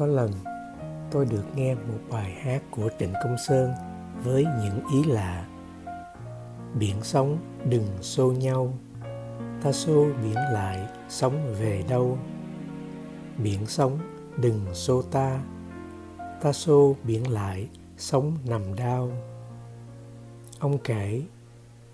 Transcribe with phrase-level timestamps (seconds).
[0.00, 0.30] có lần
[1.10, 3.72] tôi được nghe một bài hát của Trịnh Công Sơn
[4.24, 5.46] với những ý lạ.
[6.78, 8.72] Biển sóng đừng xô nhau,
[9.62, 12.18] ta xô biển lại sóng về đâu.
[13.38, 13.98] Biển sóng
[14.36, 15.40] đừng xô ta,
[16.42, 19.10] ta xô biển lại sóng nằm đau.
[20.58, 21.22] Ông kể,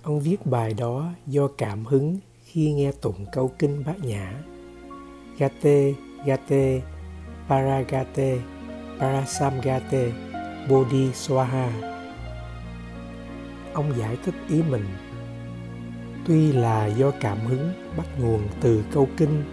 [0.03, 4.43] ông viết bài đó do cảm hứng khi nghe tụng câu kinh bát nhã.
[5.39, 5.93] Gate,
[6.25, 6.81] gate,
[7.49, 8.39] paragate,
[8.99, 10.13] parasamgate,
[10.69, 11.69] bodhiswaha.
[13.73, 14.87] Ông giải thích ý mình.
[16.27, 19.45] Tuy là do cảm hứng bắt nguồn từ câu kinh,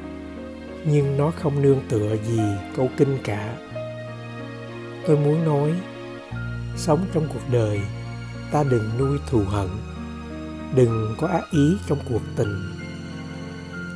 [0.86, 2.42] nhưng nó không nương tựa gì
[2.76, 3.56] câu kinh cả.
[5.08, 5.74] Tôi muốn nói,
[6.76, 7.82] sống trong cuộc đời,
[8.52, 9.70] ta đừng nuôi thù hận,
[10.76, 12.84] đừng có ác ý trong cuộc tình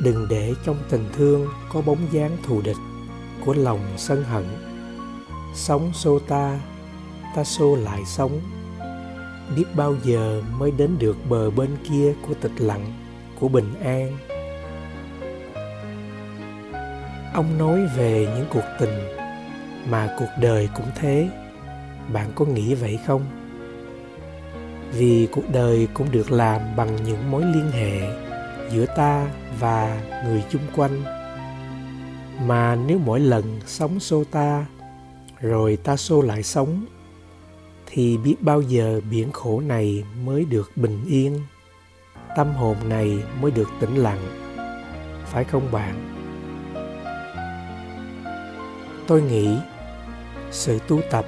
[0.03, 2.77] đừng để trong tình thương có bóng dáng thù địch
[3.47, 4.45] của lòng sân hận.
[5.53, 6.59] Sống xô ta
[7.35, 8.39] ta xô lại sống
[9.55, 12.85] biết bao giờ mới đến được bờ bên kia của tịch lặng
[13.39, 14.17] của bình an?
[17.33, 18.99] Ông nói về những cuộc tình
[19.89, 21.29] mà cuộc đời cũng thế.
[22.13, 23.25] Bạn có nghĩ vậy không?
[24.91, 27.99] Vì cuộc đời cũng được làm bằng những mối liên hệ
[28.71, 29.27] giữa ta
[29.59, 31.16] và người chung quanh
[32.41, 34.65] mà nếu mỗi lần sống xô ta,
[35.39, 36.85] rồi ta xô lại sống
[37.85, 41.39] thì biết bao giờ biển khổ này mới được bình yên,
[42.35, 44.19] tâm hồn này mới được tĩnh lặng,
[45.25, 46.13] phải không bạn?
[49.07, 49.57] Tôi nghĩ
[50.51, 51.25] sự tu tập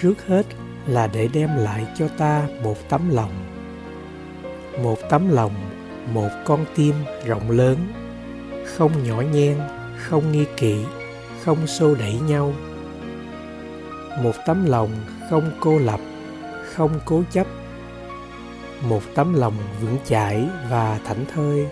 [0.00, 0.46] trước hết
[0.86, 3.32] là để đem lại cho ta một tấm lòng,
[4.82, 5.54] một tấm lòng,
[6.12, 6.94] một con tim
[7.26, 7.76] rộng lớn,
[8.64, 9.58] không nhỏ nhen
[10.08, 10.76] không nghi kỵ,
[11.44, 12.52] không xô đẩy nhau.
[14.22, 14.90] Một tấm lòng
[15.30, 16.00] không cô lập,
[16.74, 17.46] không cố chấp.
[18.88, 21.66] Một tấm lòng vững chãi và thảnh thơi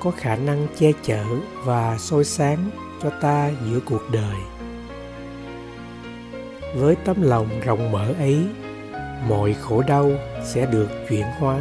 [0.00, 1.24] có khả năng che chở
[1.64, 2.70] và soi sáng
[3.02, 4.36] cho ta giữa cuộc đời.
[6.76, 8.38] Với tấm lòng rộng mở ấy,
[9.28, 10.10] mọi khổ đau
[10.44, 11.60] sẽ được chuyển hóa.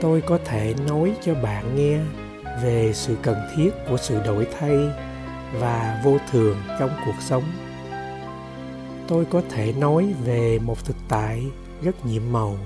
[0.00, 1.98] Tôi có thể nói cho bạn nghe
[2.62, 4.76] về sự cần thiết của sự đổi thay
[5.52, 7.44] và vô thường trong cuộc sống.
[9.08, 11.44] Tôi có thể nói về một thực tại
[11.82, 12.56] rất nhiệm màu.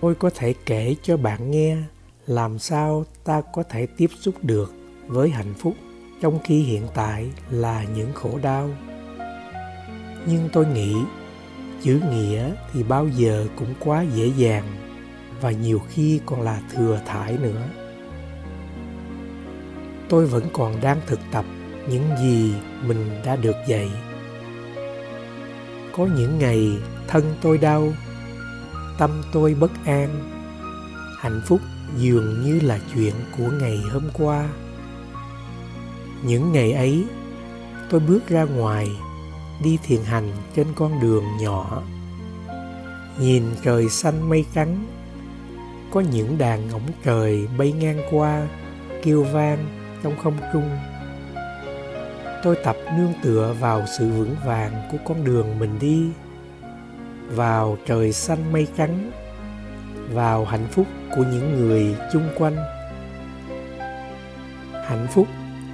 [0.00, 1.76] Tôi có thể kể cho bạn nghe
[2.26, 4.74] làm sao ta có thể tiếp xúc được
[5.06, 5.74] với hạnh phúc
[6.20, 8.70] trong khi hiện tại là những khổ đau.
[10.26, 10.96] Nhưng tôi nghĩ,
[11.82, 14.64] chữ nghĩa thì bao giờ cũng quá dễ dàng
[15.40, 17.62] và nhiều khi còn là thừa thải nữa
[20.08, 21.44] tôi vẫn còn đang thực tập
[21.88, 22.54] những gì
[22.86, 23.90] mình đã được dạy.
[25.96, 26.78] Có những ngày,
[27.08, 27.92] thân tôi đau,
[28.98, 30.08] tâm tôi bất an,
[31.18, 31.60] hạnh phúc
[31.96, 34.48] dường như là chuyện của ngày hôm qua.
[36.22, 37.04] Những ngày ấy,
[37.90, 38.88] tôi bước ra ngoài,
[39.62, 41.82] đi thiền hành trên con đường nhỏ.
[43.20, 44.84] Nhìn trời xanh mây trắng,
[45.90, 48.48] có những đàn ngỗng trời bay ngang qua,
[49.02, 50.70] kêu vang trong không trung.
[52.42, 56.08] Tôi tập nương tựa vào sự vững vàng của con đường mình đi,
[57.28, 59.10] vào trời xanh mây trắng,
[60.12, 60.86] vào hạnh phúc
[61.16, 62.56] của những người chung quanh.
[64.84, 65.26] Hạnh phúc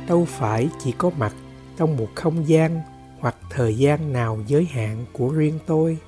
[0.09, 1.33] đâu phải chỉ có mặt
[1.79, 2.81] trong một không gian
[3.21, 5.99] hoặc thời gian nào giới hạn của riêng tôi.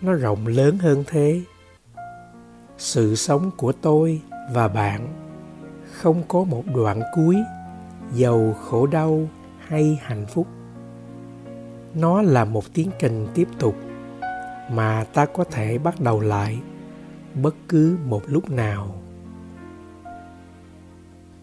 [0.00, 1.40] Nó rộng lớn hơn thế.
[2.78, 4.20] Sự sống của tôi
[4.52, 5.29] và bạn
[6.00, 7.36] không có một đoạn cuối,
[8.14, 9.28] giàu khổ đau
[9.58, 10.46] hay hạnh phúc.
[11.94, 13.74] Nó là một tiến trình tiếp tục
[14.70, 16.58] mà ta có thể bắt đầu lại
[17.42, 18.94] bất cứ một lúc nào.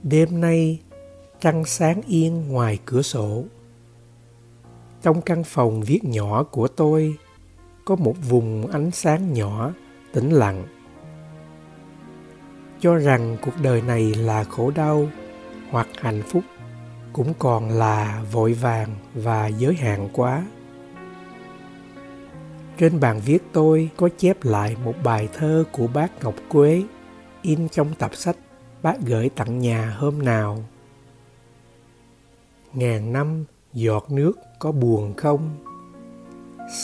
[0.04, 0.80] Đêm nay,
[1.40, 3.44] trăng sáng yên ngoài cửa sổ.
[5.02, 7.18] Trong căn phòng viết nhỏ của tôi
[7.86, 9.74] có một vùng ánh sáng nhỏ
[10.14, 10.64] tĩnh lặng
[12.80, 15.08] cho rằng cuộc đời này là khổ đau
[15.72, 16.44] hoặc hạnh phúc,
[17.14, 20.46] cũng còn là vội vàng và giới hạn quá.
[22.78, 26.84] Trên bàn viết tôi có chép lại một bài thơ của bác ngọc quế,
[27.42, 28.36] in trong tập sách
[28.82, 30.64] bác gửi tặng nhà hôm nào.
[32.74, 35.50] Ngàn năm giọt nước có buồn không?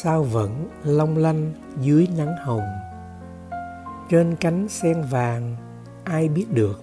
[0.02, 2.64] Sao vẫn long lanh dưới nắng hồng?
[4.10, 5.56] Trên cánh sen vàng
[6.04, 6.82] ai biết được,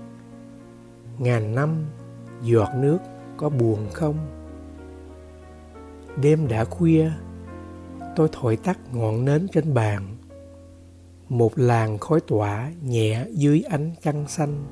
[1.19, 1.85] ngàn năm
[2.43, 2.99] giọt nước
[3.37, 4.17] có buồn không?
[6.17, 7.11] Đêm đã khuya,
[8.17, 10.17] tôi thổi tắt ngọn nến trên bàn.
[11.29, 14.65] Một làn khói tỏa nhẹ dưới ánh trăng xanh.